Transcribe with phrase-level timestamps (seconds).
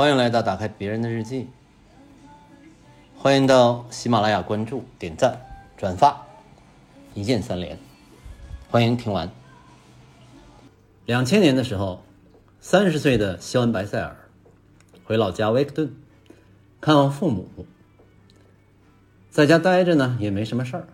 [0.00, 1.46] 欢迎来到打开别人的日记，
[3.18, 5.38] 欢迎到喜马拉雅关注、点赞、
[5.76, 6.24] 转发，
[7.12, 7.78] 一键三连。
[8.70, 9.30] 欢迎听完。
[11.04, 12.02] 两千年的时候，
[12.60, 14.16] 三十岁的肖恩·白塞尔
[15.04, 15.94] 回老家威克顿
[16.80, 17.66] 看望父母，
[19.28, 20.88] 在家待着呢也没什么事儿，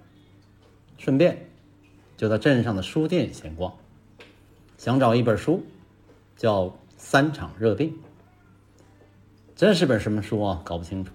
[0.98, 1.46] 顺便
[2.16, 3.72] 就到镇上的书店闲逛，
[4.76, 5.64] 想找一本书，
[6.36, 6.64] 叫
[6.96, 7.90] 《三场热病》。
[9.56, 10.60] 这是本什么书啊？
[10.66, 11.10] 搞不清楚。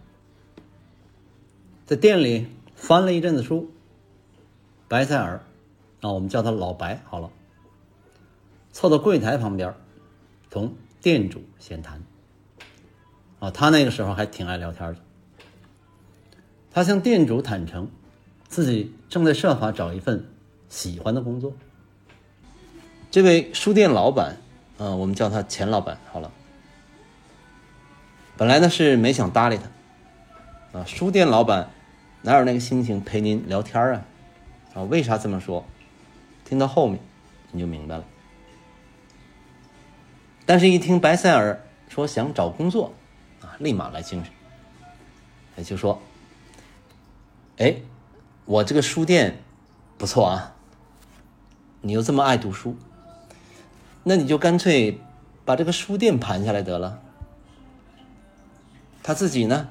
[1.85, 3.69] 在店里翻了一阵子书，
[4.87, 5.43] 白塞尔，
[6.01, 7.29] 啊，我们叫他老白好了，
[8.71, 9.75] 凑到柜台旁边，
[10.49, 12.01] 同店主闲谈。
[13.37, 14.99] 啊，他那个时候还挺爱聊天的。
[16.71, 17.91] 他向店主坦诚，
[18.47, 20.25] 自己正在设法找一份
[20.67, 21.53] 喜欢的工作。
[23.11, 24.37] 这位书店老板，
[24.79, 26.31] 啊，我们叫他钱老板好了。
[28.41, 29.59] 本来呢是没想搭理
[30.73, 31.69] 他，啊，书店老板
[32.23, 34.01] 哪有那个心情陪您聊天啊？
[34.73, 35.63] 啊，为啥这么说？
[36.43, 36.99] 听到后面
[37.51, 38.03] 你就明白了。
[40.43, 42.95] 但是，一听白塞尔说想找工作，
[43.41, 44.33] 啊，立马来精神，
[45.57, 46.01] 也就说，
[47.57, 47.75] 哎，
[48.45, 49.37] 我这个书店
[49.99, 50.55] 不错啊，
[51.81, 52.75] 你又这么爱读书，
[54.01, 54.99] 那你就干脆
[55.45, 57.03] 把这个书店盘下来得了。
[59.03, 59.69] 他自己呢？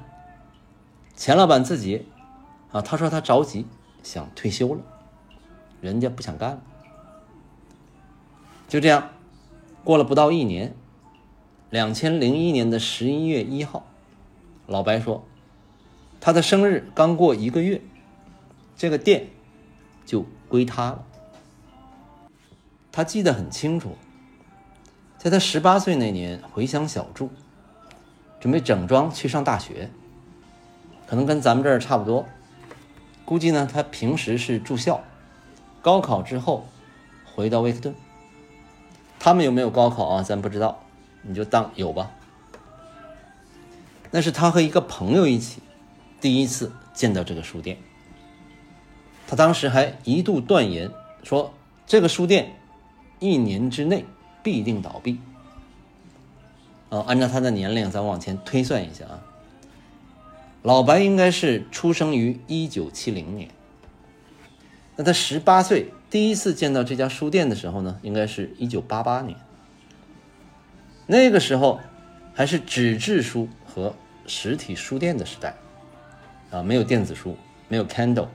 [1.14, 2.06] 钱老板自己
[2.72, 3.66] 啊，他说他着急
[4.02, 4.80] 想退休了，
[5.80, 6.62] 人家不想干了。
[8.68, 9.10] 就这样，
[9.84, 10.74] 过了不到一年，
[11.68, 13.86] 两千零一年的十一月一号，
[14.66, 15.24] 老白说，
[16.20, 17.82] 他的生日刚过一个月，
[18.76, 19.28] 这个店
[20.06, 21.04] 就归他了。
[22.90, 23.96] 他记得很清楚，
[25.18, 27.30] 在他十八岁那年回乡小住。
[28.40, 29.90] 准备整装去上大学，
[31.06, 32.26] 可能跟咱们这儿差不多。
[33.24, 35.02] 估计呢，他平时是住校，
[35.82, 36.66] 高考之后
[37.24, 37.94] 回到威克顿。
[39.18, 40.22] 他们有没有高考啊？
[40.22, 40.80] 咱不知道，
[41.22, 42.10] 你就当有吧。
[44.10, 45.62] 那是他和一个朋友一起
[46.20, 47.76] 第一次见到这个书店。
[49.28, 50.90] 他当时还一度断言
[51.22, 51.52] 说，
[51.86, 52.56] 这个书店
[53.20, 54.04] 一年之内
[54.42, 55.20] 必定倒闭。
[56.90, 59.22] 呃，按照他的年龄，咱往前推算一下啊。
[60.62, 63.48] 老白应该是出生于一九七零年，
[64.96, 69.38] 那他十八岁第一次见到这家书店的时候呢，应该是一九八八年。
[71.06, 71.80] 那个时候
[72.34, 73.94] 还是纸质书和
[74.26, 75.54] 实体书店的时代，
[76.50, 77.36] 啊，没有电子书，
[77.68, 78.28] 没有 Kindle，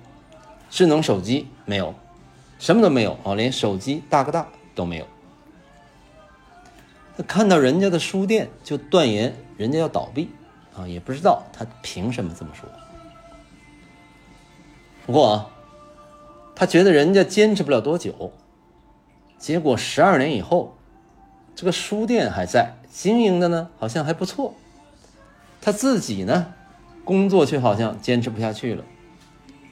[0.69, 1.93] 智能手机没有，
[2.57, 5.05] 什么都没有啊，连手机大哥大都没有。
[7.17, 10.29] 他看到人家的书店就断言人家要倒闭，
[10.75, 12.67] 啊，也不知道他凭什么这么说。
[15.05, 15.51] 不过啊，
[16.55, 18.33] 他觉得人家坚持不了多久。
[19.37, 20.75] 结果十二年以后，
[21.55, 24.53] 这个书店还在经营的呢，好像还不错。
[25.61, 26.53] 他自己呢，
[27.03, 28.83] 工作却好像坚持不下去了，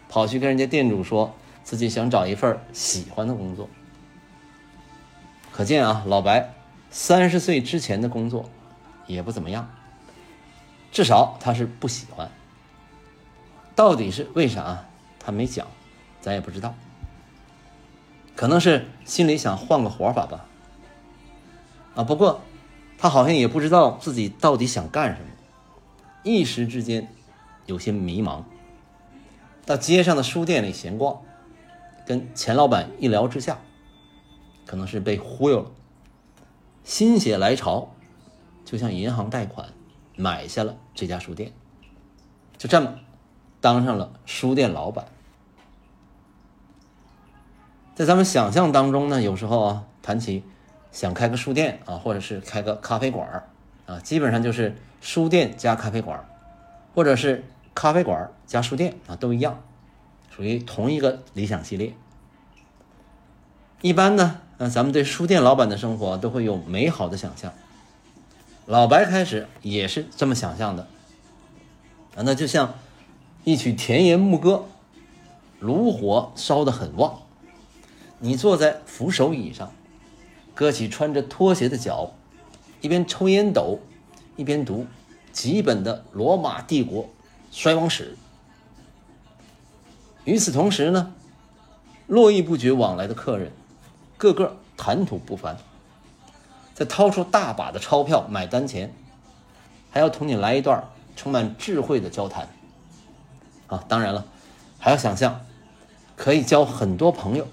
[0.07, 1.33] 跑去跟人家店主说
[1.63, 3.67] 自己想找一份喜欢的工作。
[5.51, 6.53] 可见啊，老白。
[6.93, 8.47] 三十岁之前的工作
[9.07, 9.67] 也不怎么样，
[10.91, 12.29] 至少他是不喜欢。
[13.73, 14.85] 到底是为啥？
[15.19, 15.65] 他没讲，
[16.21, 16.75] 咱也不知道。
[18.35, 20.45] 可能是心里想换个活法吧。
[21.95, 22.41] 啊，不过
[22.99, 25.27] 他好像也不知道自己到底想干什么，
[26.21, 27.07] 一时之间
[27.65, 28.43] 有些迷茫。
[29.65, 31.23] 到街上的书店里闲逛，
[32.05, 33.57] 跟钱老板一聊之下，
[34.67, 35.71] 可能是被忽悠了。
[36.83, 37.91] 心血来潮，
[38.65, 39.69] 就向银行贷款
[40.17, 41.53] 买下了这家书店，
[42.57, 42.95] 就这么
[43.61, 45.05] 当上了书店老板。
[47.95, 50.43] 在咱们想象当中呢，有时候啊，谈起
[50.91, 53.43] 想开个书店啊，或者是开个咖啡馆
[53.85, 56.27] 啊，基本上就是书店加咖啡馆，
[56.93, 59.63] 或者是咖啡馆加书店啊，都一样，
[60.29, 61.93] 属于同一个理想系列。
[63.81, 64.41] 一般呢。
[64.63, 67.51] 那咱们对书店老板的生活都会有美好的想象，
[68.65, 70.87] 老白开始也是这么想象的
[72.15, 72.75] 啊，那就像
[73.43, 74.63] 一曲田园牧歌，
[75.59, 77.23] 炉火烧得很旺，
[78.19, 79.73] 你坐在扶手椅上，
[80.55, 82.13] 搁起穿着拖鞋的脚，
[82.79, 83.81] 一边抽烟斗，
[84.37, 84.87] 一边读
[85.33, 87.09] 几本的罗马帝国
[87.51, 88.15] 衰亡史。
[90.23, 91.13] 与此同时呢，
[92.07, 93.51] 络绎不绝往来的客人。
[94.23, 95.57] 个个谈吐不凡，
[96.73, 98.93] 在掏出大把的钞票买单前，
[99.91, 100.81] 还要同你来一段
[101.17, 102.47] 充满智慧的交谈。
[103.67, 104.23] 啊，当然了，
[104.79, 105.41] 还要想象
[106.15, 107.45] 可以交很多朋友，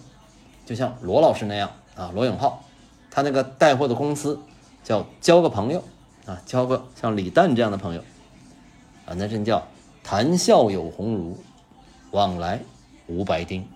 [0.64, 2.62] 就像罗老师那样啊，罗永浩，
[3.11, 4.38] 他那个带货的公司
[4.84, 5.82] 叫交个朋友
[6.26, 8.00] 啊，交个像李诞这样的朋友
[9.06, 9.66] 啊，那真叫
[10.05, 11.37] 谈笑有鸿儒，
[12.12, 12.61] 往来
[13.08, 13.66] 无白丁。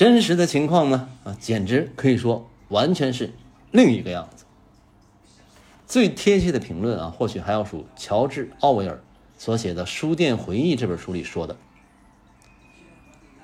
[0.00, 1.10] 真实的情况呢？
[1.24, 3.34] 啊，简直可以说完全是
[3.70, 4.46] 另一个样子。
[5.86, 9.02] 最贴切的评论啊，或许还要数乔治·奥威尔
[9.36, 11.54] 所写的《书店回忆》这本书里说的：“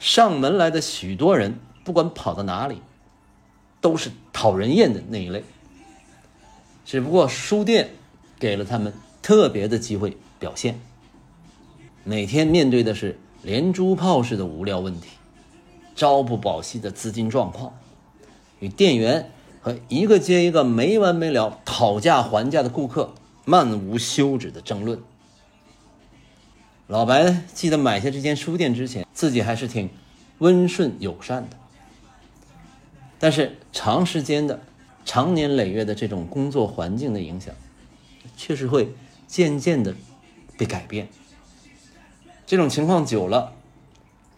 [0.00, 2.80] 上门来的许多人，不管跑到哪里，
[3.82, 5.44] 都是讨人厌的那一类。
[6.86, 7.90] 只不过书店
[8.38, 10.80] 给了他们特别的机会表现。
[12.02, 15.08] 每天面对的是连珠炮似的无聊问题。”
[15.96, 17.72] 朝不保夕的资金状况，
[18.60, 23.14] 与店员和一个接一个没完没了讨价还价的顾客
[23.44, 25.00] 漫无休止的争论。
[26.86, 29.90] 老白记得买下这间书店之前，自己还是挺
[30.38, 31.56] 温顺友善的。
[33.18, 34.60] 但是长时间的、
[35.04, 37.54] 长年累月的这种工作环境的影响，
[38.36, 38.94] 确实会
[39.26, 39.94] 渐渐的
[40.58, 41.08] 被改变。
[42.44, 43.54] 这种情况久了，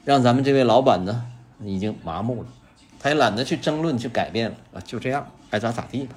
[0.05, 1.27] 让咱们这位老板呢？
[1.61, 2.49] 已经麻木了，
[2.99, 6.15] 他也懒得去争论、去改变了啊，就这样，爱咋咋地吧。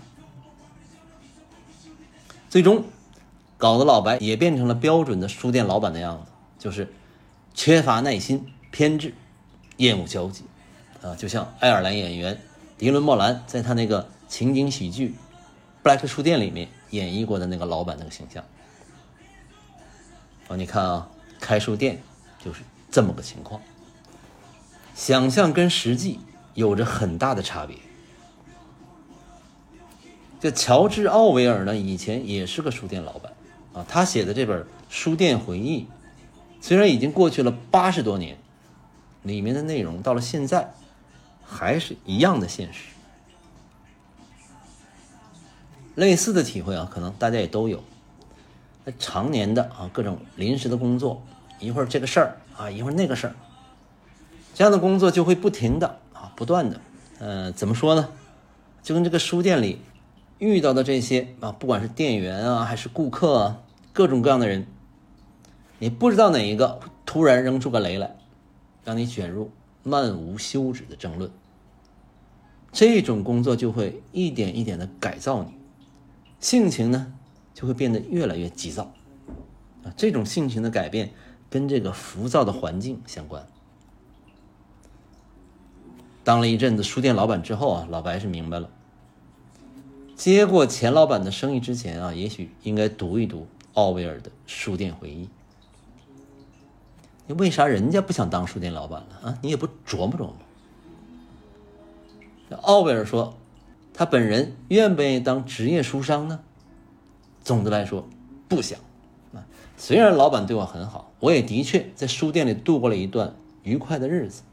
[2.50, 2.84] 最终，
[3.58, 6.94] 搞得老白也变成了标准的书店老板的样子，就是
[7.54, 9.14] 缺乏耐心、偏执、
[9.78, 10.44] 厌恶交际，
[11.02, 12.40] 啊，就像爱尔兰演员
[12.78, 15.10] 迪伦·莫兰在他那个情景喜剧
[15.82, 18.44] 《布莱克书店》里面演绎过的那个老板那个形象。
[20.48, 21.10] 哦，你看啊，
[21.40, 22.02] 开书店
[22.44, 22.62] 就是
[22.92, 23.62] 这么个情况。
[24.94, 26.20] 想象跟实际
[26.54, 27.78] 有着很大的差别。
[30.40, 33.32] 这乔治·奥威尔呢，以前也是个书店老板
[33.74, 33.86] 啊。
[33.88, 35.82] 他写的这本《书店回忆》，
[36.60, 38.38] 虽然已经过去了八十多年，
[39.22, 40.74] 里面的内容到了现在
[41.46, 42.86] 还是一样的现实。
[45.94, 47.84] 类似的体会啊，可能大家也都有。
[48.84, 51.22] 那常年的啊，各种临时的工作，
[51.60, 53.36] 一会儿这个事儿啊，一会儿那个事儿。
[54.54, 56.82] 这样的工作就会不停的啊，不断的，
[57.20, 58.10] 呃，怎么说呢？
[58.84, 59.80] 就跟这个书店里
[60.40, 63.62] 遇到的这些啊，不管是店员啊，还是顾客啊，
[63.94, 64.68] 各种各样的人，
[65.80, 68.16] 你不知道哪一个突然扔出个雷来，
[68.84, 69.52] 让你卷入
[69.84, 71.32] 漫无休止的争论。
[72.72, 75.54] 这种工作就会一点一点的改造你，
[76.40, 77.14] 性情呢
[77.54, 78.94] 就会变得越来越急躁
[79.84, 79.94] 啊。
[79.96, 81.12] 这种性情的改变
[81.50, 83.46] 跟这个浮躁的环境相关。
[86.32, 88.70] 当了一阵子书店老板之后啊，老白是明白了，
[90.16, 95.26] 接过钱老板的生意之前啊，也许应该读一读奥威尔的《书店回忆》。
[97.28, 99.38] 你为啥人家不想当书店老板了啊？
[99.42, 100.36] 你也不琢磨琢磨。
[102.62, 103.34] 奥威尔说，
[103.94, 106.40] 他本人愿不愿意当职业书商呢？
[107.44, 108.08] 总的来说，
[108.48, 108.80] 不想。
[109.76, 114.44] 虽然老板对我很好，我也的确在书店里度过了一段愉快的日子。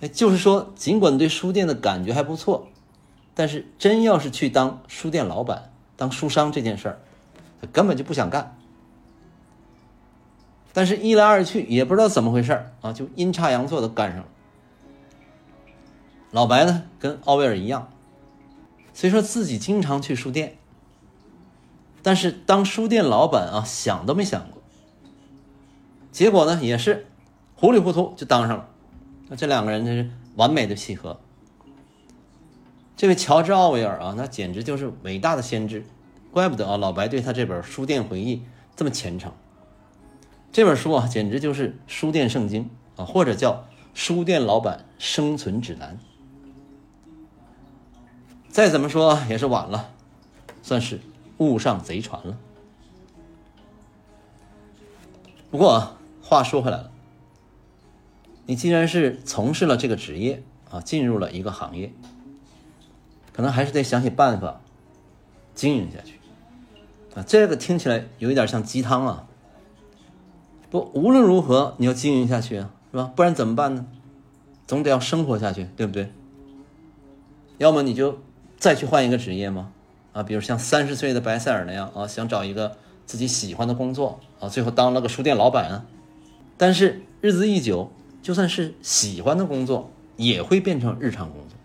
[0.00, 2.68] 哎，就是说，尽管对书店的感觉还不错，
[3.34, 7.00] 但是真要是去当书店老板、当书商这件事儿，
[7.60, 8.56] 他根本就不想干。
[10.72, 14.28] 但是，一来二去也不知道怎么回事儿啊，就阴差阳错的干上了。
[16.30, 17.90] 老白呢，跟奥威尔一样，
[18.92, 20.58] 虽说自己经常去书店，
[22.02, 24.62] 但是当书店老板啊，想都没想过。
[26.12, 27.06] 结果呢，也是
[27.56, 28.68] 糊里糊涂就当上了。
[29.28, 31.20] 那这两个人真是完美的契合。
[32.96, 35.84] 这位乔治·奥威尔啊，那简直就是伟大的先知，
[36.32, 38.36] 怪不得啊，老白对他这本《书店回忆》
[38.74, 39.32] 这么虔诚。
[40.50, 45.98] 这本书啊，简直就是书店圣经啊，或者叫书店老板生存指南。
[48.48, 49.90] 再怎么说也是晚了，
[50.62, 50.98] 算是
[51.36, 52.36] 误上贼船了。
[55.50, 56.90] 不过啊话说回来了。
[58.48, 61.92] 你既然是从事了这个职业啊，进入了一个行业，
[63.30, 64.62] 可能还是得想起办法
[65.54, 66.14] 经营下去
[67.14, 67.22] 啊。
[67.26, 69.28] 这个听起来有一点像鸡汤啊。
[70.70, 73.12] 不，无论如何你要经营下去啊，是吧？
[73.14, 73.84] 不然怎么办呢？
[74.66, 76.10] 总得要生活下去，对不对？
[77.58, 78.18] 要么你就
[78.56, 79.72] 再去换一个职业吗？
[80.14, 85.84] 啊，比如像三十岁的白塞尔那样啊，想找一个自己喜欢的工作啊，最后当了个书店老板啊。
[86.56, 87.92] 但是日子一久。
[88.28, 91.56] 就算是喜欢的工作，也会变成日常工作。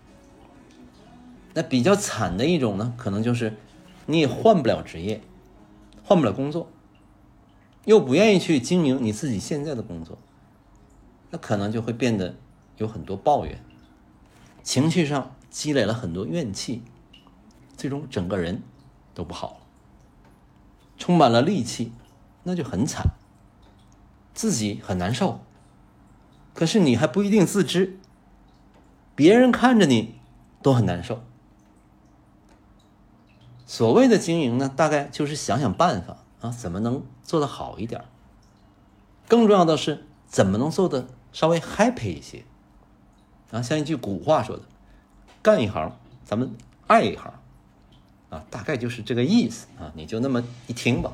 [1.52, 3.54] 那比较惨的一种呢，可能就是
[4.06, 5.20] 你也换不了职业，
[6.02, 6.70] 换不了工作，
[7.84, 10.16] 又不愿意去经营你自己现在的工作，
[11.30, 12.34] 那可能就会变得
[12.78, 13.62] 有很多抱怨，
[14.62, 16.82] 情绪上积累了很多怨气，
[17.76, 18.62] 最终整个人
[19.12, 19.56] 都不好了，
[20.96, 21.92] 充满了戾气，
[22.44, 23.10] 那就很惨，
[24.32, 25.40] 自己很难受，
[26.54, 27.98] 可是你还不一定自知，
[29.14, 30.14] 别人看着你
[30.62, 31.22] 都很难受。
[33.66, 38.04] 所谓的经营呢，大概就是想想办法啊，怎么能做得好一点
[39.26, 42.44] 更重要的是，怎么能做的稍微 happy 一些
[43.50, 43.60] 啊？
[43.60, 44.62] 像一句古话说的
[45.42, 46.54] ：“干一行，咱们
[46.86, 47.32] 爱一行。”
[48.30, 49.90] 啊，大概就是这个意思啊。
[49.94, 51.12] 你就那么一听吧。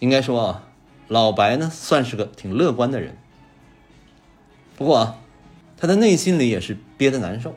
[0.00, 0.67] 应该说啊，
[1.08, 3.16] 老白呢算是个挺乐观的人，
[4.76, 5.18] 不过啊，
[5.76, 7.56] 他的内心里也是憋得难受。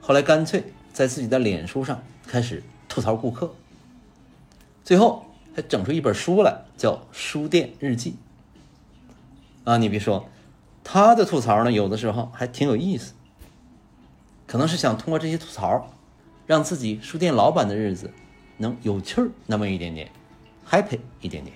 [0.00, 0.72] 后来干脆。
[0.96, 3.54] 在自己的脸书上开始吐槽顾客，
[4.82, 8.16] 最后还整出一本书来，叫《书店日记》。
[9.70, 10.26] 啊，你别说，
[10.82, 13.12] 他的吐槽呢，有的时候还挺有意思。
[14.46, 15.92] 可能是想通过这些吐槽，
[16.46, 18.10] 让自己书店老板的日子
[18.56, 20.10] 能有趣儿那么一点点
[20.66, 21.54] ，happy 一点点。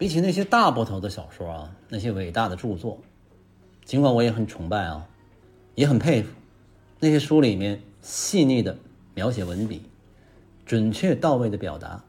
[0.00, 2.98] 比起那些大部头的小说啊，那些伟大的著作，
[3.84, 5.06] 尽管我也很崇拜啊，
[5.74, 6.32] 也很佩服。
[6.98, 8.74] 那些书里面细腻的
[9.12, 9.82] 描写文笔，
[10.64, 12.02] 准确到位的表达，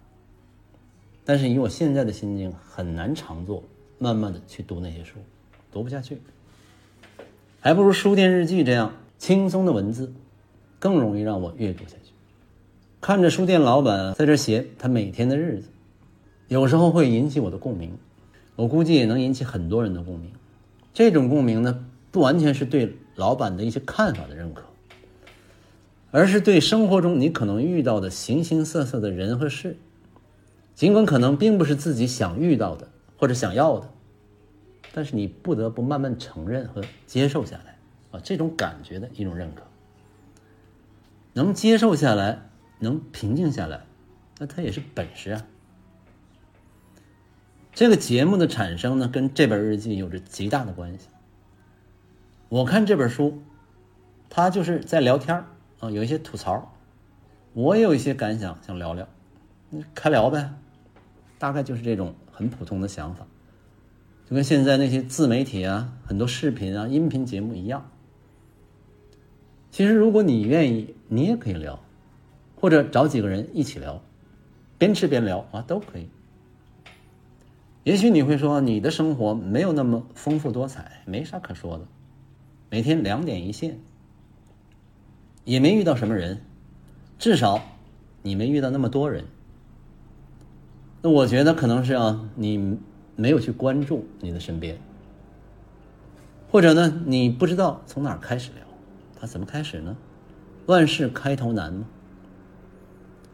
[1.25, 3.61] 但是以我现在的心境，很难常坐
[3.97, 5.17] 慢慢的去读那些书，
[5.69, 6.21] 读不下去，
[7.59, 10.13] 还不如书店日记这样轻松的文字，
[10.79, 12.13] 更容易让我阅读下去。
[13.01, 15.67] 看着书店老板在这写他每天的日子，
[16.51, 17.97] 有时候会引起我的共鸣，
[18.57, 20.33] 我估计也能引起很多人的共鸣。
[20.93, 24.65] 这种共鸣呢，不完全是对老板的一些看法的认可。
[26.11, 29.77] 而是对生活中你可能遇到的形形色色的人和事，
[30.75, 33.89] 尽管可能并不是自己想遇到的或者想要的，
[34.91, 37.77] 但是你不得不慢慢承认和接受下来
[38.11, 39.63] 啊，这种感觉的一种认可。
[41.31, 43.85] 能接受下来，能平静下来，
[44.37, 45.47] 那他也是本事啊。
[47.73, 51.07] 这个节目的产生呢，跟这本日记有着极大的关系。
[52.49, 53.41] 我看这本书，
[54.29, 55.45] 他就是在聊天。
[55.79, 56.75] 啊，有一些吐槽，
[57.53, 59.07] 我也有一些感想想聊聊，
[59.95, 60.53] 开聊呗，
[61.39, 63.25] 大概就是这种很普通的想法，
[64.29, 67.89] 就跟现在那些自媒体啊、很多视频啊、音频节目一样。
[69.71, 71.83] 其实如果你愿意，你也可以聊，
[72.55, 74.03] 或者找几个人一起聊，
[74.77, 76.07] 边吃边聊啊，都可以。
[77.83, 81.87] 也许你会说，你的生活没有那么丰富多彩，没啥可说的，
[82.69, 83.79] 每天两点一线。
[85.43, 86.41] 也没遇到什么人，
[87.17, 87.59] 至少
[88.21, 89.25] 你没遇到那么多人。
[91.01, 92.77] 那我觉得可能是啊，你
[93.15, 94.77] 没有去关注你的身边，
[96.51, 98.63] 或者呢，你不知道从哪儿开始聊。
[99.19, 99.97] 他怎么开始呢？
[100.67, 101.87] 万事开头难吗？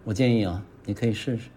[0.06, 1.50] 我建议啊，你可以试试，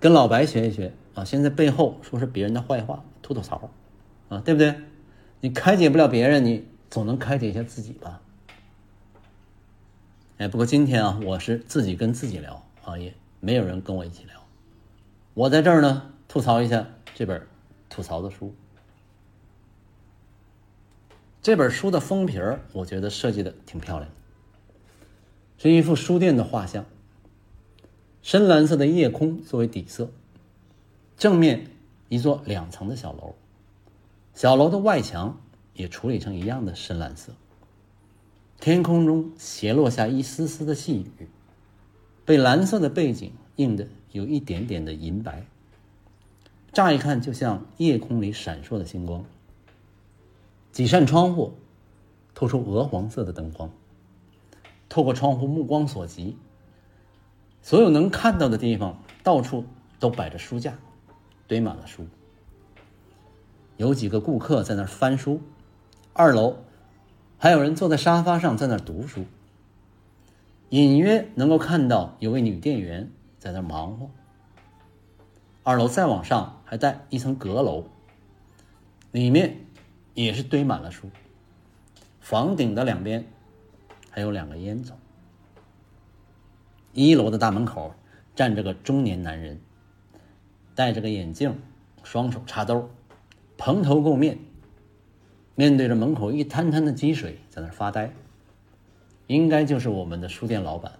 [0.00, 1.24] 跟老白学一学啊。
[1.24, 3.70] 现在背后说是别人的坏话，吐吐槽，
[4.28, 4.74] 啊，对不对？
[5.40, 8.20] 你开解不了别人，你总能开解一下自己吧。
[10.38, 14.42] 哎，不过今天啊，我是自己跟自己聊啊，也没有人跟我一起聊。
[15.34, 17.46] 我在这儿呢，吐槽一下这本
[17.88, 18.54] 吐槽的书。
[21.40, 24.08] 这本书的封皮儿，我觉得设计的挺漂亮，
[25.58, 26.84] 是一幅书店的画像，
[28.22, 30.12] 深蓝色的夜空作为底色，
[31.22, 31.68] 正面
[32.08, 33.36] 一座两层的小楼，
[34.34, 35.40] 小楼的外墙
[35.72, 37.32] 也处理成一样的深蓝色。
[38.58, 41.28] 天空中斜落下一丝丝的细雨，
[42.24, 45.46] 被蓝色的背景映得有一点点的银白。
[46.72, 49.24] 乍一看就像夜空里闪烁的星光。
[50.72, 51.54] 几扇窗户
[52.34, 53.70] 透出鹅黄色的灯光，
[54.88, 56.36] 透过窗户目光所及，
[57.62, 59.64] 所有能看到的地方到处
[60.00, 60.76] 都摆着书架，
[61.52, 62.06] 堆满了书。
[63.76, 65.42] 有几个顾客在那儿翻书。
[66.14, 66.56] 二楼。
[67.36, 69.26] 还有人坐在沙发上在那读书，
[70.70, 74.08] 隐约能够看到有位女店员在那忙活。
[75.62, 77.84] 二楼再往上还带一层阁楼，
[79.10, 79.56] 里面
[80.14, 81.10] 也是堆满了书。
[82.20, 83.26] 房顶的两边
[84.08, 84.92] 还有两个烟囱。
[86.92, 87.92] 一楼的大门口
[88.36, 89.60] 站着个中年男人，
[90.74, 91.58] 戴着个眼镜，
[92.02, 92.90] 双手插兜，
[93.56, 94.38] 蓬头垢面。
[95.54, 98.12] 面对着门口一滩滩的积水，在那儿发呆。
[99.26, 100.92] 应该就是我们的书店老板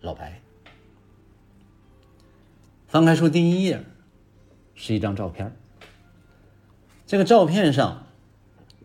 [0.00, 0.40] 老白。
[2.86, 3.82] 翻开书第一页，
[4.74, 5.54] 是一张照片。
[7.06, 8.06] 这个照片上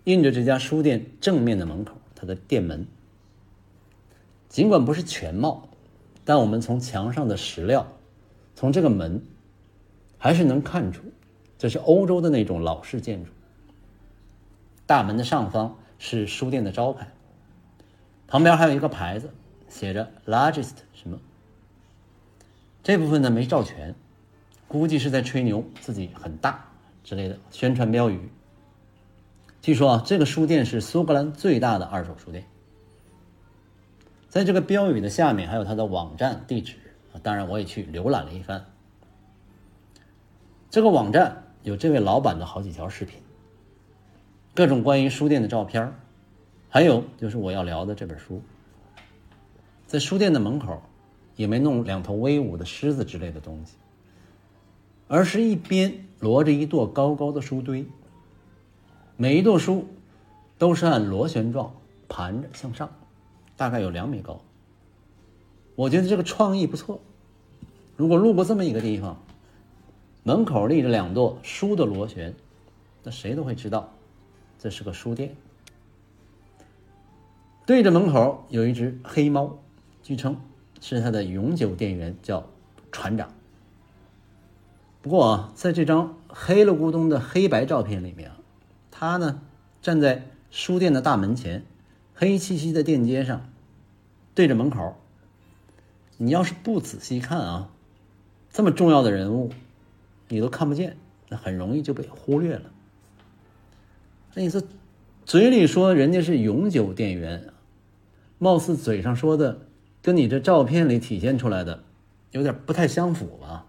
[0.03, 2.87] 印着这家书店正面的门口，它的店门。
[4.47, 5.69] 尽管不是全貌，
[6.23, 7.87] 但我们从墙上的石料，
[8.53, 9.23] 从这个门，
[10.23, 11.01] 还是能看出，
[11.57, 13.31] 这是欧洲的那种老式建筑。
[14.85, 17.11] 大门的上方是书店的招牌，
[18.27, 19.33] 旁边还有一个牌子，
[19.67, 21.19] 写着 “largest” 什么。
[22.83, 23.95] 这部分呢没照全，
[24.67, 26.63] 估计是在吹牛自己很大
[27.03, 28.19] 之类的宣传标语。
[29.59, 32.45] 据说啊，这个书店是苏格兰最大的二手书店。
[34.29, 36.75] 在这个标语的下面还有它的网站地址
[37.11, 38.63] 啊，当然我也去浏览了一番。
[40.71, 43.19] 这个网站有这位老板的好几条视频，
[44.55, 45.93] 各种关于书店的照片，
[46.69, 48.41] 还有就是我要聊的这本书。
[49.85, 50.81] 在书店的门口。
[51.37, 53.77] 也没弄两头威武的狮子之类的东西，
[55.07, 57.85] 而是一边摞着一垛高高的书堆，
[59.15, 59.87] 每一垛书
[60.59, 61.73] 都是按螺旋状
[62.07, 62.91] 盘着向上，
[63.57, 64.39] 大概有两米高。
[65.73, 66.99] 我觉得这个创意不错。
[67.95, 69.17] 如果路过这么一个地方，
[70.23, 72.33] 门口立着两座书的螺旋，
[73.03, 73.93] 那谁都会知道
[74.59, 75.35] 这是个书店。
[77.65, 79.57] 对着门口有一只黑猫，
[80.03, 80.39] 据称。
[80.83, 82.43] 是他的永久店员，叫
[82.91, 83.31] 船长。
[85.03, 88.37] 不过啊，在这张黑了咕咚的黑白照片里面啊，
[88.89, 89.43] 他呢
[89.79, 91.63] 站在书店的大门前，
[92.15, 93.47] 黑漆漆的店街上，
[94.33, 94.95] 对着门口。
[96.17, 97.69] 你要是不仔细看啊，
[98.49, 99.51] 这么重要的人物，
[100.31, 100.97] 你都看不见，
[101.29, 102.71] 那很容易就被忽略了。
[104.33, 104.63] 那你说，
[105.25, 107.53] 嘴里说人家是永久店员，
[108.39, 109.67] 貌似嘴上说的。
[110.03, 111.83] 跟你这照片里体现出来的
[112.31, 113.67] 有点不太相符吧？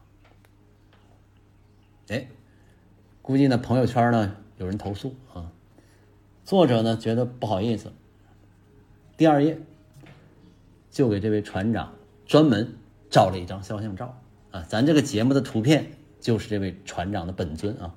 [2.09, 2.27] 哎，
[3.20, 5.53] 估计呢朋友圈呢有人投诉啊，
[6.42, 7.92] 作者呢觉得不好意思。
[9.18, 9.61] 第二页
[10.90, 11.92] 就给这位船长
[12.25, 12.77] 专门
[13.11, 14.18] 照了一张肖像照
[14.53, 17.94] 啊，咱这个节目的图片就是这位船长的本尊啊。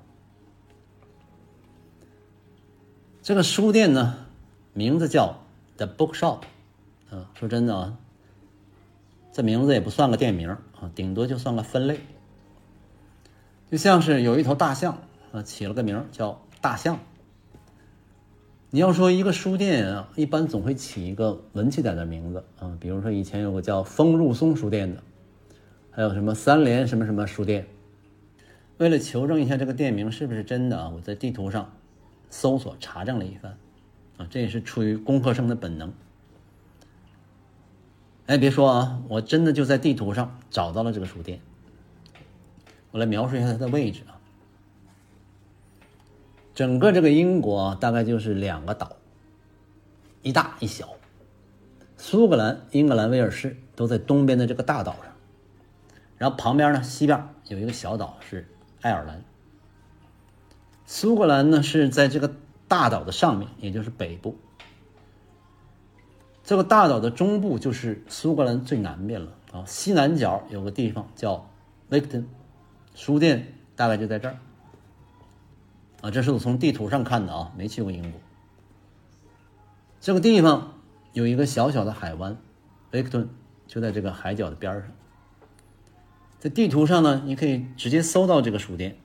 [3.22, 4.26] 这个书店呢
[4.74, 5.38] 名字叫
[5.78, 6.40] The Bookshop
[7.10, 7.96] 啊，说真的啊。
[9.32, 12.00] 这名字也不算个店名啊，顶多就算个分类。
[13.70, 14.98] 就像是有一头大象
[15.32, 16.98] 啊，起了个名叫大象。
[18.70, 25.02] 你要说一个书店啊，一般总会起一个文气点的名字啊，比如说以前有个叫风入松书店的，
[25.90, 27.66] 还有什么三联什么什么书店。
[28.78, 31.72] 为了求证一下这个店名是不是真的啊，我在地图上
[32.28, 33.56] 搜索查证了一番
[34.18, 35.92] 啊，这也是出于工科生的本能。
[38.26, 41.40] 哎，别说啊，我真的就在地图上找到了这个书店。
[42.90, 44.18] 我来描述一下它的位置啊。
[46.54, 48.96] 整个这个英国大概就是两个岛，
[50.22, 50.88] 一大一小。
[51.96, 55.12] 苏格兰、英格兰、威尔士都在东边的这个大岛上，
[56.18, 58.46] 然后旁边呢，西边有一个小岛是
[58.80, 59.22] 爱尔兰。
[60.86, 62.34] 苏格兰呢是在这个
[62.68, 64.36] 大岛的上面，也就是北部。
[66.44, 71.50] 这个大岛的中部就是苏格兰最南边了啊，西南角有个地方叫
[71.88, 72.28] 威克顿，
[72.94, 74.38] 书店大概就在这儿
[76.02, 76.10] 啊。
[76.12, 78.20] 这是我从地图上看的啊，没去过英国。
[80.00, 80.74] 这个地方
[81.12, 82.36] 有一个小小的海湾，
[82.92, 83.28] 威克顿
[83.66, 84.84] 就在这个海角的边上。
[86.46, 88.96] 在地图上呢，你可以直接搜到这个书店，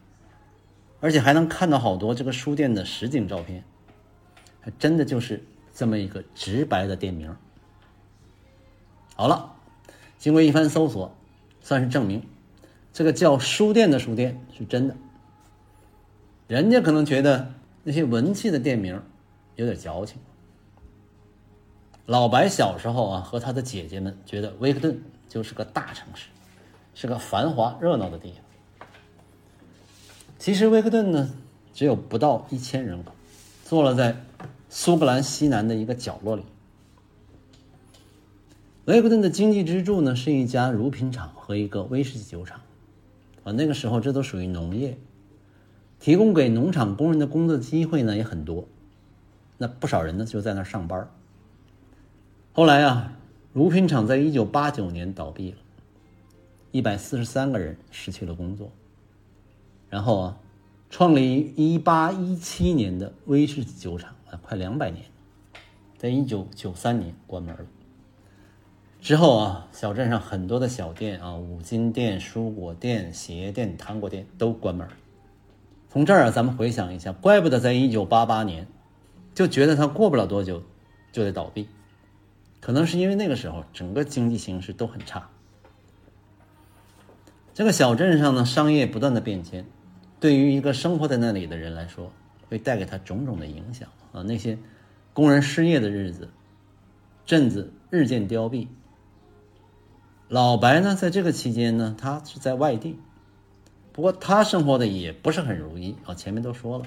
[0.99, 3.63] 而且还能看到好多这个书店的实景照片，
[4.60, 5.43] 还真的就是。
[5.73, 7.34] 这么一个直白的店名。
[9.15, 9.56] 好了，
[10.19, 11.15] 经过一番搜索，
[11.62, 12.21] 算是证明
[12.91, 14.95] 这个叫书店的书店是真的。
[16.47, 19.01] 人家可能觉得那些文气的店名
[19.56, 20.19] 有点矫情。
[22.06, 26.27] 老白小时候啊，和他的姐姐们觉得威克顿就是个大城市，
[26.93, 28.88] 是个繁华热闹的地方。
[30.38, 31.30] 其实威克顿呢，
[31.73, 33.12] 只有不到一千人口，
[33.63, 34.15] 坐落在。
[34.73, 36.43] 苏格兰西南的一个角落里，
[38.86, 42.62] 维克顿的经济支柱呢是一家乳品厂和一个威士忌酒厂，
[43.43, 44.97] 啊，那个时候这都属于农业，
[45.99, 48.65] 提供给农场工人的工作机会呢也很多，
[49.58, 51.06] 那不少人呢就在那儿上班。
[52.54, 53.12] 后来啊，
[53.51, 55.58] 乳品厂在一九八九年倒闭了，
[56.71, 58.71] 一百四十三个人失去了工作，
[59.89, 60.38] 然后啊，
[60.89, 64.39] 创立于一八一七年的威士忌酒厂啊。
[64.41, 65.03] 快两百年，
[65.97, 67.65] 在一九九三年关门了。
[69.01, 74.93] 之后啊，小镇上很多的小店啊，五金店、蔬果店、鞋店、糖果店都关门了。
[75.89, 78.65] 从这儿啊，咱们回想一下，怪不得在一九八八年
[79.36, 80.63] 就觉得它过不了多久
[81.12, 81.67] 就得倒闭，
[82.62, 85.29] 可能是因为那个时候整个经济形势都很差。
[87.54, 89.66] 这个小镇上呢，商业不断的变迁，
[90.20, 92.12] 对于一个生活在那里的人来说，
[92.50, 94.22] 会带给他种种的影响啊。
[94.24, 94.58] 那些
[95.14, 96.30] 工人失业的日子，
[97.26, 98.68] 镇子日渐凋敝。
[100.30, 102.98] 老白呢，在这个期间呢，他是在外地。
[103.92, 106.86] 不过他生活的也不是很如意啊，前面都说了。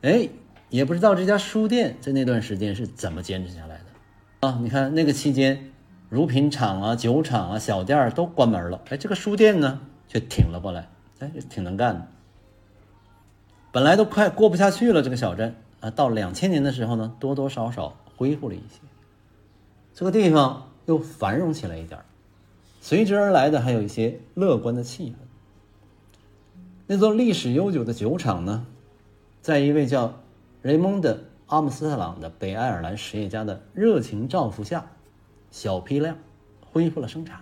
[0.00, 0.30] 哎，
[0.70, 4.58] 也不知道这家书店在那段时间是怎么坚持下来的啊？
[4.62, 5.69] 你看那个期间，
[6.10, 10.88] 乳品厂啊、酒厂啊、小店都关门了，哎，这个书店呢却挺了过来，
[11.20, 12.06] 哎，挺能干的。
[13.70, 18.80] 本来都快过不下去了，这个小镇啊，到两千年的时候呢，多多少少恢复了一些，
[19.94, 22.00] 这个地方又繁荣起来一点。
[22.80, 25.14] 随之而来的还有一些乐观的气氛。
[26.88, 28.66] 那座历史悠久的酒厂呢，
[29.40, 30.12] 在一位叫
[30.62, 31.12] 雷蒙德·
[31.46, 34.90] 阿姆斯特朗的北爱尔兰实业家的热情照拂下，
[35.50, 36.16] 小批量
[36.60, 37.40] 恢复了生产，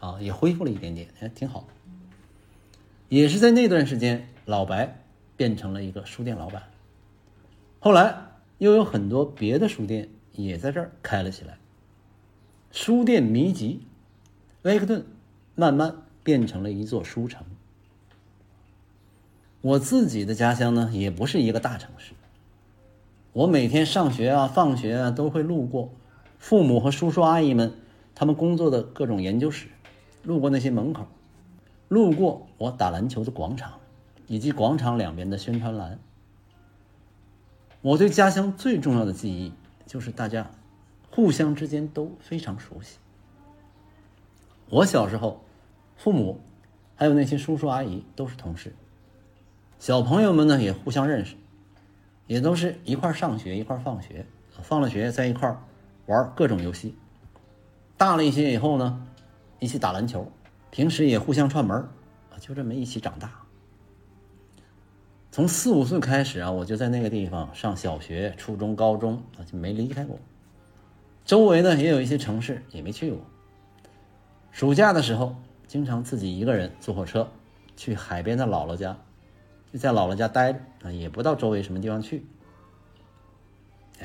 [0.00, 1.66] 啊，也恢复了一点点，哎，挺好。
[3.08, 5.02] 也是在那段时间，老白
[5.36, 6.64] 变成了一个书店老板。
[7.78, 8.16] 后来
[8.58, 11.56] 又有很多别的书店也在这儿开了起来，
[12.72, 13.80] 书店迷集。
[14.62, 15.06] 威克顿
[15.54, 17.46] 慢慢变成了一座书城。
[19.60, 22.12] 我自己的家乡呢，也不是一个大城市。
[23.32, 25.92] 我每天上学啊、放学啊，都会路过
[26.38, 27.72] 父母和叔叔阿姨们
[28.14, 29.68] 他们工作的各种研究室，
[30.22, 31.06] 路过那些门口，
[31.88, 33.72] 路过我打篮球的广场，
[34.26, 35.98] 以及广场两边的宣传栏。
[37.82, 39.52] 我对家乡最重要的记忆，
[39.86, 40.50] 就是大家
[41.10, 42.98] 互相之间都非常熟悉。
[44.68, 45.42] 我小时候，
[45.96, 46.40] 父母
[46.96, 48.74] 还有那些叔叔阿姨都是同事，
[49.78, 51.36] 小朋友们呢也互相认识，
[52.26, 54.26] 也都是一块上学一块放学，
[54.62, 55.56] 放了学在一块
[56.06, 56.96] 玩各种游戏。
[57.96, 59.06] 大了一些以后呢，
[59.58, 60.30] 一起打篮球，
[60.70, 61.76] 平时也互相串门
[62.30, 63.30] 啊，就这么一起长大。
[65.32, 70.18] 从四五岁开始啊，我就在那个地方上小学、初中、高中啊，就没离开过。
[71.24, 73.20] 周围呢也有一些城市也没去过。
[74.52, 77.28] 暑假的时候，经常自己一个人坐火车
[77.76, 78.96] 去海边的姥姥家，
[79.72, 82.24] 就在姥姥家待着啊，也不到周围什么地方去。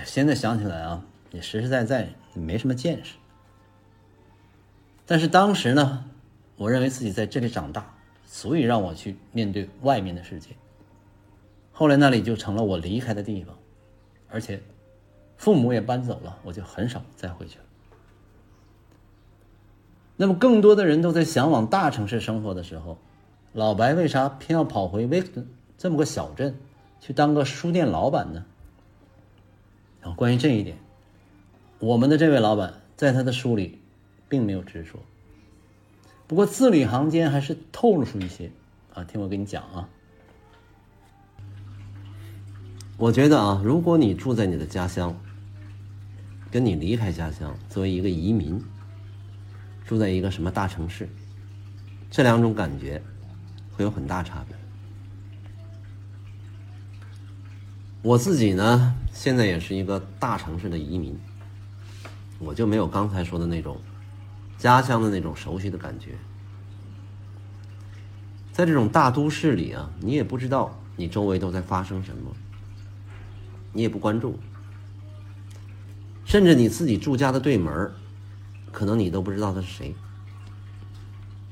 [0.04, 3.15] 现在想起来啊，也实实在在没什么见识。
[5.06, 6.06] 但是当时呢，
[6.56, 10.52] 我认为自己在这里长大，所以让我去面对外面的世界。
[11.72, 13.58] 后来那里就成了我离开的地方，
[14.30, 14.62] 而且
[15.38, 17.65] 父母也搬走了，我就很少再回去了。
[20.17, 23.00] 那么，更多的人都在向往大城市生活的时候，
[23.54, 26.56] 老白为啥偏要跑回威克顿这么个小镇
[27.00, 28.46] 去当个书店老板呢？
[30.02, 30.78] 啊，关于这一点，
[31.82, 33.80] 我们的这位老板在他的书里
[34.30, 35.02] 并没有直说，
[36.28, 38.52] 不过字里行间还是透露出一些
[38.94, 39.89] 啊，听我给你讲啊。
[42.98, 45.20] 我觉得啊，如果你住在你的家乡，
[46.52, 48.63] 跟你离开家乡作为一个移民。
[49.84, 51.10] 住在一个什么大城市，
[52.10, 53.02] 这两种感觉
[53.72, 54.56] 会有很大差别。
[58.02, 61.20] 我自己呢，现在也是一个大城市的移民，
[62.43, 63.80] 我就没有刚才说的那种
[64.58, 66.15] 家乡的那种熟悉的感觉。
[68.51, 72.32] 在这种大都市里啊，你也不知道你周围都在发生什么，
[73.71, 74.38] 你也不关注，
[76.25, 77.91] 甚至你自己住家的对门
[78.71, 79.95] 可能你都不知道他是谁，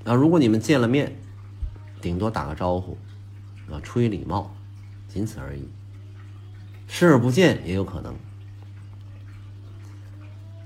[0.04, 1.16] 啊，如果你们见了面，
[2.02, 2.98] 顶多打个招呼，
[3.72, 4.54] 啊，出于礼貌，
[5.08, 5.68] 仅此而已。
[6.88, 8.16] 视而不见也有可能。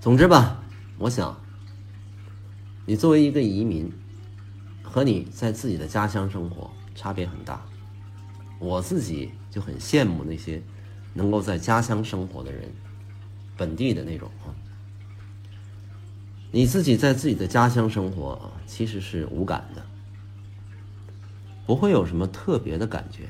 [0.04, 0.62] 总之吧，
[0.98, 1.34] 我想，
[2.86, 3.90] 你作为一个移民，
[4.82, 7.62] 和你在自己的家乡生活差别很大。
[8.60, 10.62] 我自己就很羡慕那些
[11.14, 12.70] 能够在家乡生活的人，
[13.56, 14.52] 本地的那种啊。
[16.52, 19.86] 你自己在自己的家乡生活啊，其实是无感的，
[21.66, 23.30] 不会有什么特别的感觉。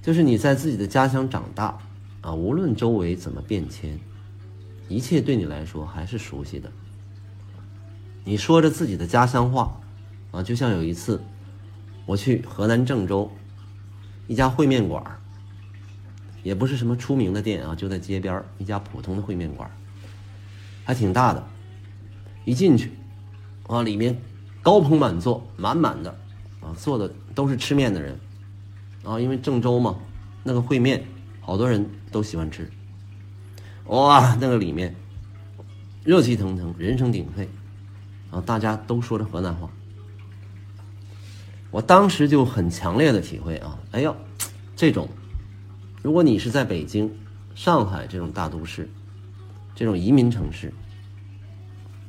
[0.00, 1.76] 就是你在自己的家乡长大
[2.24, 4.00] 啊，无论周围怎么变迁，
[4.88, 6.72] 一切对你来说还是熟悉的。
[8.24, 9.78] 你说着自己的家乡话
[10.30, 11.22] 啊，就像有一次
[12.06, 13.30] 我去河南郑州
[14.26, 15.04] 一家烩面馆
[16.42, 19.70] 也不是什么出名的店啊，就在街边一家普通的烩面馆，
[20.82, 21.46] 还挺大的。
[22.46, 22.90] 一进去，
[23.66, 24.18] 啊，里面
[24.62, 26.10] 高朋满座，满满的，
[26.62, 28.18] 啊，坐的都是吃面的人，
[29.02, 29.96] 啊，因为郑州嘛，
[30.42, 31.04] 那个烩面
[31.44, 32.70] 好多人都喜欢吃。
[33.88, 34.94] 哇，那个里面
[36.02, 37.46] 热气腾腾，人声鼎沸，
[38.30, 39.68] 啊，大家都说着河南话。
[41.70, 44.16] 我当时就很强烈的体会啊，哎呦，
[44.74, 45.06] 这种，
[46.02, 47.14] 如果你是在北京、
[47.54, 48.88] 上海这种大都市，
[49.74, 50.72] 这种移民城市，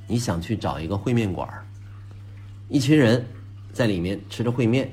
[0.08, 1.50] 你想去找一个烩面馆
[2.70, 3.26] 一群人
[3.74, 4.90] 在里面吃着烩面，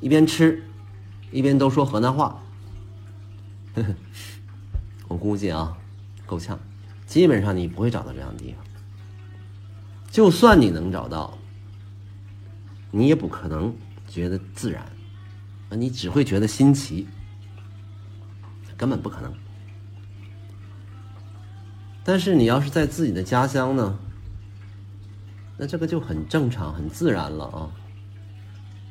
[0.00, 0.62] 一边吃，
[1.32, 2.40] 一边都说河南话，
[3.74, 3.94] 呵呵，
[5.08, 5.76] 我估计啊，
[6.26, 6.58] 够呛，
[7.06, 8.64] 基本上你不会找到这样的地方。
[10.10, 11.36] 就算你能找到。
[12.92, 13.72] 你也不可能
[14.08, 14.82] 觉得自然，
[15.68, 17.06] 啊，你只会觉得新奇，
[18.76, 19.32] 根本不可能。
[22.02, 23.96] 但是你要是在自己的家乡呢，
[25.56, 27.70] 那这个就很正常、很自然了啊。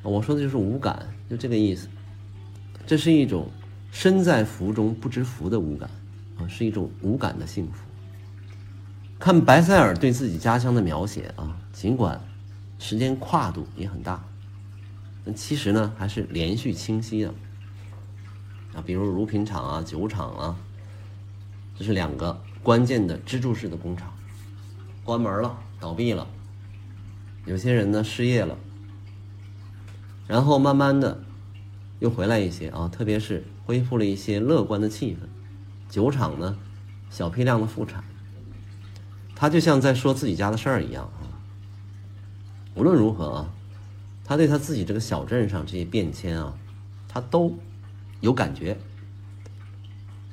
[0.01, 1.89] 我说的就是无感，就这个意思。
[2.87, 3.51] 这是一种
[3.91, 5.89] 身在福中不知福的无感
[6.38, 7.84] 啊，是一种无感的幸福。
[9.19, 12.19] 看白塞尔对自己家乡的描写啊，尽管。
[12.82, 14.23] 时间跨度也很大，
[15.25, 17.34] 但其实呢还是连续清晰的
[18.73, 20.56] 啊，比如乳品厂啊、酒厂啊，
[21.78, 24.13] 这是两个关键的支柱式的工厂，
[25.04, 26.25] 关门了、倒闭了，
[27.45, 28.58] 有些人呢失业了，
[30.25, 31.21] 然后慢慢的
[31.99, 35.27] 又回来一些啊，特别是恢复了一些乐观的气氛，
[35.93, 36.58] 酒厂呢
[37.12, 38.03] 小批量的复产，
[39.36, 41.29] 他就像在说自己家的事儿一样啊。
[42.73, 43.49] 无论如何啊，
[44.25, 46.51] 他对他自己这个小镇上这些变迁啊，
[47.08, 47.55] 他都
[48.21, 48.75] 有感觉。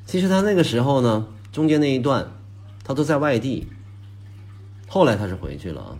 [0.06, 2.26] 其实他那个时候呢，中间那一段，
[2.84, 3.66] 他都在外地。
[4.88, 5.98] 后来他是回去了啊，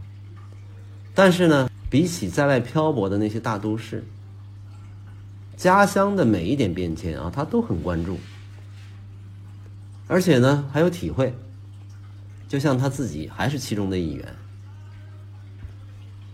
[1.15, 4.03] 但是呢，比起在外漂泊的那些大都市，
[5.57, 8.19] 家乡的每一点变迁啊，他都很关注，
[10.07, 11.35] 而且呢，还有体会，
[12.47, 14.35] 就像他自己还是其中的一员。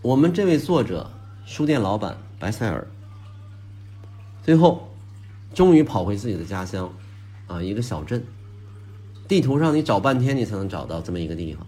[0.02, 1.08] 我们这位作者，
[1.46, 2.84] 书店老板白塞尔，
[4.42, 4.92] 最后
[5.54, 6.92] 终于跑回自己的家乡，
[7.46, 8.24] 啊，一个小镇。
[9.28, 11.64] 地图上你找半天，你才能找到这么一个地方。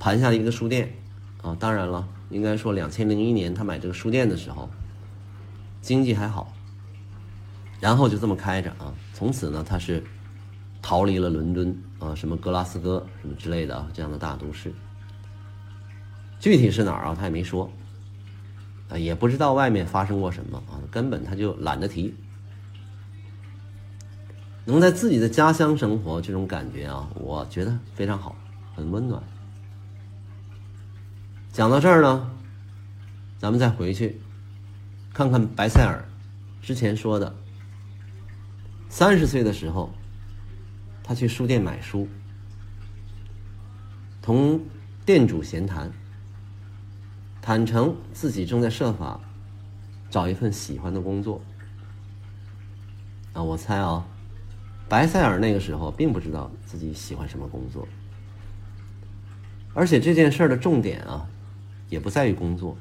[0.00, 0.92] 盘下一个书店，
[1.40, 4.68] 啊，当然了，应该说两千零一年他买这个书店的时候，
[5.86, 6.52] 经济还好。
[7.78, 10.02] 然后就这么开着啊，从此呢，他是
[10.82, 14.74] 逃离了伦敦啊，什么格拉斯哥什么之类的啊，这样的大都市。
[16.40, 17.14] 具体是哪儿啊？
[17.16, 17.70] 他也没说，
[18.88, 22.12] 啊，也不知道外面发生过什么啊，根本他就懒得提。
[24.64, 28.34] 能在自己的家乡生活，这种感觉啊，我觉得非常好，
[28.74, 29.22] 很温暖。
[31.52, 32.28] 讲到这儿呢，
[33.38, 34.20] 咱们再回去
[35.16, 36.04] 看看白塞尔
[36.60, 37.34] 之前说的，
[38.90, 39.90] 三十岁的时候，
[41.02, 42.06] 他去书店买书，
[44.20, 44.60] 同
[45.06, 45.90] 店主闲谈。
[47.40, 49.18] 坦诚自己正在设法
[50.10, 51.40] 找一份喜欢的工作
[53.32, 53.42] 啊！
[53.42, 54.06] 我猜啊，
[54.86, 57.88] 白塞尔那个时候并不知道自己喜欢什么工作，
[59.72, 61.26] 而且这件事儿的重点啊，
[61.88, 62.76] 也不在于工作。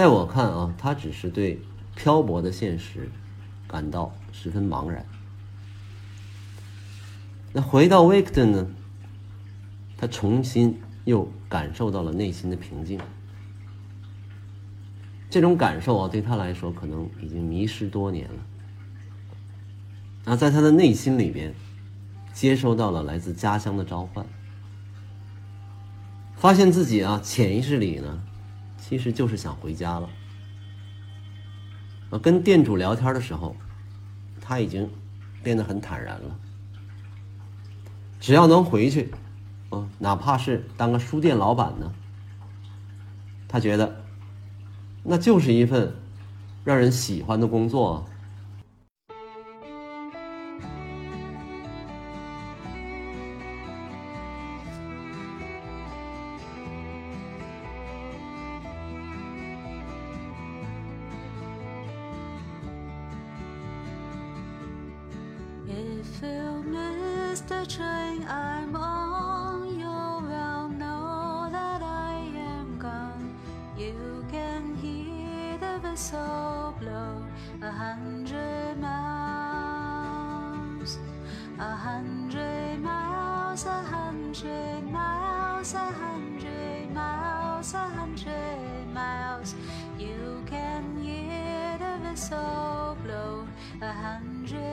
[0.00, 1.60] 在我看啊，他只是对
[1.94, 3.10] 漂泊的现实
[3.68, 5.04] 感到十分茫然。
[7.52, 8.66] 那回到威克顿呢，
[9.98, 10.80] 他重新。
[11.04, 13.00] 又感受到了内心的平静，
[15.30, 18.40] 这种感受啊，对他来说可能已经迷失多年了。
[20.26, 21.54] 那在他的内心里边，
[22.34, 24.24] 接收到了来自家乡的召唤，
[26.36, 28.22] 发现自己啊，潜意识里呢，
[28.90, 30.10] 其实就是想回家了。
[32.10, 33.54] 我，跟店主聊天的时候，
[34.40, 34.90] 他已经
[35.44, 36.36] 变得很坦然了，
[38.18, 39.14] 只要能回去。
[39.68, 41.92] 啊，哪怕是当个书店老板呢，
[43.46, 44.04] 他觉得
[45.04, 45.94] 那就是一份
[46.64, 48.04] 让人喜欢的工作。
[66.20, 67.66] feel Mr.
[67.66, 73.34] Train, I'm on you'll know that I am gone.
[73.78, 77.24] You can hear the whistle blow
[77.62, 80.18] a hundred miles,
[81.58, 89.54] a hundred miles, a hundred miles, a hundred miles, a hundred miles.
[89.98, 93.48] You can hear the whistle blow
[93.80, 94.69] a hundred.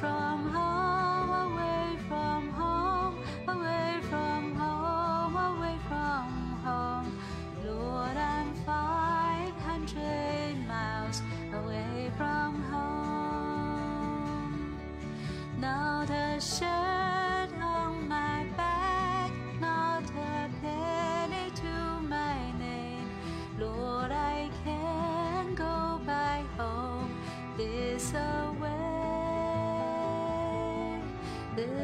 [0.00, 0.59] from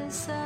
[0.09, 0.46] desire.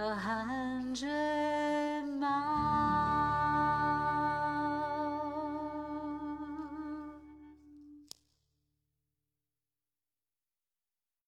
[0.00, 0.59] a high